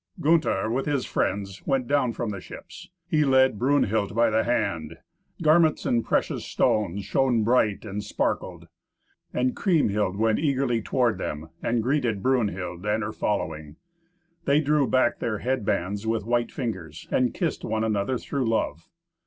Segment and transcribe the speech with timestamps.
[0.19, 4.97] Gunther, with his friends, went down from the ships; he led Brunhild by the hand;
[5.43, 8.67] garments and precious stones shone bright and sparkled.
[9.31, 13.75] And Kriemhild went eagerly toward them, and greeted Brunhild and her following.
[14.45, 18.89] They drew back their head bands with white fingers, and kissed one another through love.